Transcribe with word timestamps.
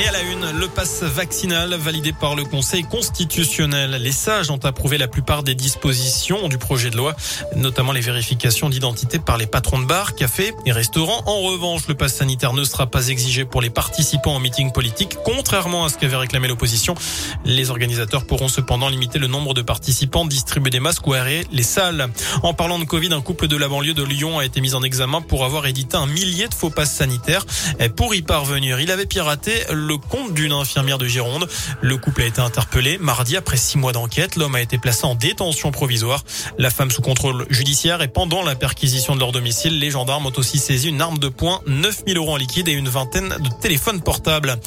Et 0.00 0.06
à 0.06 0.12
la 0.12 0.22
une, 0.22 0.60
le 0.60 0.68
pass 0.68 1.02
vaccinal 1.02 1.74
validé 1.74 2.12
par 2.12 2.36
le 2.36 2.44
Conseil 2.44 2.84
constitutionnel. 2.84 3.90
Les 4.00 4.12
sages 4.12 4.48
ont 4.48 4.64
approuvé 4.64 4.96
la 4.96 5.08
plupart 5.08 5.42
des 5.42 5.56
dispositions 5.56 6.46
du 6.48 6.56
projet 6.56 6.90
de 6.90 6.96
loi, 6.96 7.16
notamment 7.56 7.90
les 7.90 8.00
vérifications 8.00 8.68
d'identité 8.68 9.18
par 9.18 9.38
les 9.38 9.48
patrons 9.48 9.80
de 9.80 9.86
bars, 9.86 10.14
cafés 10.14 10.54
et 10.66 10.70
restaurants. 10.70 11.24
En 11.26 11.40
revanche, 11.40 11.88
le 11.88 11.94
pass 11.94 12.14
sanitaire 12.14 12.52
ne 12.52 12.62
sera 12.62 12.86
pas 12.86 13.08
exigé 13.08 13.44
pour 13.44 13.60
les 13.60 13.70
participants 13.70 14.36
en 14.36 14.38
meeting 14.38 14.70
politique, 14.70 15.16
contrairement 15.24 15.84
à 15.84 15.88
ce 15.88 15.98
qu'avait 15.98 16.16
réclamé 16.16 16.46
l'opposition. 16.46 16.94
Les 17.44 17.70
organisateurs 17.70 18.24
pourront 18.24 18.48
cependant 18.48 18.88
limiter 18.88 19.18
le 19.18 19.26
nombre 19.26 19.52
de 19.52 19.62
participants, 19.62 20.26
distribuer 20.26 20.70
des 20.70 20.80
masques 20.80 21.08
ou 21.08 21.14
aérer 21.14 21.44
les 21.50 21.64
salles. 21.64 22.08
En 22.44 22.54
parlant 22.54 22.78
de 22.78 22.84
Covid, 22.84 23.12
un 23.12 23.20
couple 23.20 23.48
de 23.48 23.56
la 23.56 23.66
banlieue 23.66 23.94
de 23.94 24.04
Lyon 24.04 24.38
a 24.38 24.44
été 24.44 24.60
mis 24.60 24.74
en 24.74 24.82
examen 24.84 25.22
pour 25.22 25.44
avoir 25.44 25.66
édité 25.66 25.96
un 25.96 26.06
millier 26.06 26.46
de 26.46 26.54
faux 26.54 26.70
passes 26.70 26.94
sanitaires. 26.94 27.44
Pour 27.96 28.14
y 28.14 28.22
parvenir, 28.22 28.78
il 28.78 28.92
avait 28.92 29.06
piraté 29.06 29.52
compte 29.96 30.34
d'une 30.34 30.52
infirmière 30.52 30.98
de 30.98 31.06
Gironde. 31.06 31.48
Le 31.80 31.96
couple 31.96 32.22
a 32.22 32.26
été 32.26 32.40
interpellé 32.40 32.98
mardi 32.98 33.36
après 33.36 33.56
six 33.56 33.78
mois 33.78 33.92
d'enquête. 33.92 34.36
L'homme 34.36 34.54
a 34.54 34.60
été 34.60 34.78
placé 34.78 35.04
en 35.04 35.14
détention 35.14 35.70
provisoire. 35.70 36.24
La 36.58 36.70
femme 36.70 36.90
sous 36.90 37.02
contrôle 37.02 37.46
judiciaire 37.50 38.02
et 38.02 38.08
pendant 38.08 38.42
la 38.42 38.54
perquisition 38.54 39.14
de 39.14 39.20
leur 39.20 39.32
domicile, 39.32 39.78
les 39.78 39.90
gendarmes 39.90 40.26
ont 40.26 40.32
aussi 40.36 40.58
saisi 40.58 40.88
une 40.88 41.00
arme 41.00 41.18
de 41.18 41.28
poing, 41.28 41.60
9000 41.66 42.16
euros 42.16 42.32
en 42.32 42.36
liquide 42.36 42.68
et 42.68 42.72
une 42.72 42.88
vingtaine 42.88 43.28
de 43.28 43.48
téléphones 43.60 44.00
portables. 44.00 44.58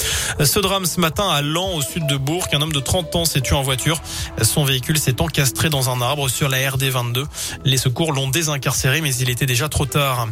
Ce 0.43 0.59
drame 0.59 0.85
ce 0.85 0.99
matin 0.99 1.29
à 1.29 1.41
Lens, 1.41 1.75
au 1.75 1.81
sud 1.81 2.07
de 2.07 2.17
Bourg, 2.17 2.47
un 2.53 2.61
homme 2.61 2.73
de 2.73 2.79
30 2.79 3.15
ans 3.15 3.25
s'est 3.25 3.41
tué 3.41 3.55
en 3.55 3.61
voiture. 3.61 4.01
Son 4.41 4.63
véhicule 4.63 4.97
s'est 4.97 5.21
encastré 5.21 5.69
dans 5.69 5.89
un 5.89 6.01
arbre 6.01 6.29
sur 6.29 6.49
la 6.49 6.69
RD 6.69 6.83
22. 6.83 7.25
Les 7.65 7.77
secours 7.77 8.13
l'ont 8.13 8.29
désincarcéré, 8.29 9.01
mais 9.01 9.15
il 9.15 9.29
était 9.29 9.45
déjà 9.45 9.69
trop 9.69 9.85
tard. 9.85 10.27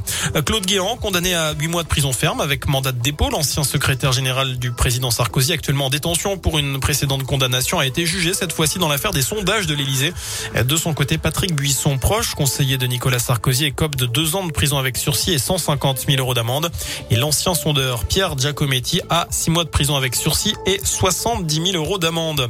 Claude 0.46 0.66
Guéant, 0.66 0.98
condamné 0.98 1.34
à 1.36 1.54
8 1.54 1.68
mois 1.68 1.84
de 1.84 1.88
prison 1.88 2.14
ferme 2.14 2.42
avec 2.42 2.68
mandat 2.68 2.92
de 2.92 3.02
dépôt, 3.02 3.30
l'ancien 3.30 3.64
secrétaire 3.64 4.12
général 4.12 4.60
du 4.60 4.72
président 4.80 5.12
Sarkozy, 5.12 5.52
actuellement 5.52 5.88
en 5.88 5.90
détention 5.90 6.38
pour 6.38 6.58
une 6.58 6.80
précédente 6.80 7.24
condamnation, 7.24 7.80
a 7.80 7.86
été 7.86 8.06
jugé 8.06 8.34
cette 8.34 8.54
fois-ci 8.54 8.80
dans 8.80 8.88
l'affaire 8.88 9.12
des 9.12 9.22
sondages 9.22 9.68
de 9.68 9.76
l'Elysée. 9.76 10.14
De 10.56 10.78
son 10.78 10.94
côté, 10.94 11.18
Patrick 11.18 11.54
Buisson, 11.54 11.98
proche 11.98 12.34
conseiller 12.34 12.78
de 12.78 12.88
Nicolas 12.88 13.20
Sarkozy, 13.20 13.66
écope 13.66 13.98
de 13.98 14.06
deux 14.06 14.38
ans 14.38 14.48
de 14.48 14.54
prison 14.54 14.78
avec 14.78 14.96
sursis 14.96 15.34
et 15.34 15.38
150 15.38 16.06
000 16.08 16.20
euros 16.20 16.34
d'amende. 16.34 16.72
Et 17.12 17.18
l'ancien 17.18 17.56
sondeur 17.56 18.06
Pierre 18.06 18.38
Giacometti 18.38 19.02
a 19.10 19.28
six 19.30 19.52
mois 19.52 19.66
de 19.66 19.70
prison 19.70 19.98
avec 19.98 20.16
sursis 20.16 20.56
et 20.66 20.80
70 20.82 21.72
000 21.74 21.84
euros 21.84 21.98
d'amende. 21.98 22.50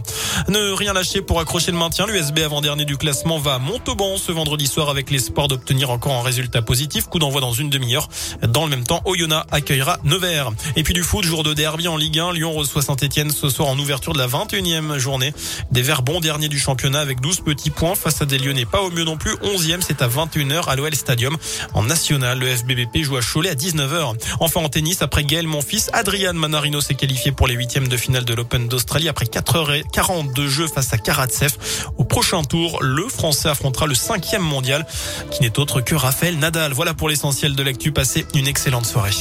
Ne 0.50 0.72
rien 0.72 0.94
lâcher 0.94 1.24
pour 1.24 1.40
accrocher 1.40 1.72
le 1.72 1.80
maintien. 1.80 2.06
L'USB 2.06 2.40
avant-dernier 2.46 2.86
du 2.86 2.98
classement 2.98 3.40
va 3.40 3.56
à 3.56 3.60
Montauban 3.60 4.18
ce 4.18 4.32
vendredi 4.32 4.68
soir 4.68 4.90
avec 4.90 5.10
l'espoir 5.10 5.48
d'obtenir 5.48 5.90
encore 5.90 6.14
un 6.14 6.22
résultat 6.22 6.62
positif. 6.62 7.08
Coup 7.08 7.18
d'envoi 7.18 7.42
dans 7.42 7.54
une 7.54 7.72
demi-heure. 7.72 8.08
Dans 8.48 8.66
le 8.66 8.70
même 8.70 8.84
temps, 8.84 9.02
Oyonnax 9.06 9.48
accueillera 9.52 9.98
Nevers. 10.04 10.52
Et 10.76 10.84
puis 10.84 10.94
du 10.94 11.02
foot, 11.02 11.24
jour 11.24 11.42
de 11.42 11.56
derby 11.56 11.88
en 11.88 11.98
Ligue 12.20 12.28
1. 12.28 12.34
Lyon 12.34 12.54
reçoit 12.54 12.82
Saint-Etienne 12.82 13.32
ce 13.32 13.50
soir 13.50 13.70
en 13.70 13.80
ouverture 13.80 14.12
de 14.14 14.18
la 14.18 14.28
21e 14.28 14.98
journée. 14.98 15.34
Des 15.72 15.82
Verts 15.82 16.02
bons 16.02 16.20
derniers 16.20 16.50
du 16.50 16.60
championnat 16.60 17.00
avec 17.00 17.22
12 17.22 17.42
petits 17.42 17.70
points 17.70 17.96
face 17.96 18.22
à 18.22 18.26
des 18.26 18.38
Lyonnais. 18.38 18.66
Pas 18.66 18.82
au 18.82 18.92
mieux 18.92 19.06
non 19.06 19.16
plus. 19.16 19.32
11e, 19.36 19.80
c'est 19.80 20.02
à 20.02 20.08
21h 20.08 20.68
à 20.68 20.76
l'OL 20.76 20.94
Stadium. 20.94 21.38
En 21.74 21.84
national, 21.84 22.40
le 22.40 22.48
FBBP 22.48 23.04
joue 23.04 23.16
à 23.16 23.22
Cholet 23.22 23.50
à 23.50 23.56
19h. 23.56 24.16
Enfin 24.42 24.60
en 24.60 24.70
tennis, 24.70 25.02
après 25.02 25.24
Gaël 25.24 25.48
Monfils, 25.48 25.90
Adrian 25.94 26.34
Manarino 26.34 26.82
s'est 26.82 26.96
qualifié 26.96 27.32
pour 27.32 27.48
les 27.48 27.56
huitièmes 27.56 27.88
de 27.88 27.96
finale 27.96 28.26
de 28.26 28.34
l'Open 28.34 28.68
d'Australie 28.68 29.08
après 29.08 29.26
4h40 29.26 30.34
de 30.34 30.48
jeu 30.48 30.68
face 30.68 30.92
à 30.92 30.98
Karatsev. 30.98 31.56
Au 31.98 32.04
prochain 32.04 32.44
tour, 32.44 32.80
le 32.82 33.08
Français 33.08 33.50
affrontera 33.50 33.86
le 33.86 33.96
cinquième 33.96 34.44
mondial 34.44 34.86
qui 35.32 35.42
n'est 35.42 35.58
autre 35.58 35.80
que 35.82 35.96
Raphaël 35.96 36.38
Nadal. 36.38 36.74
Voilà 36.74 36.94
pour 36.94 37.08
l'essentiel 37.08 37.56
de 37.56 37.64
l'actu. 37.64 37.92
Passez 37.92 38.26
une 38.34 38.48
excellente 38.48 38.86
soirée. 38.86 39.16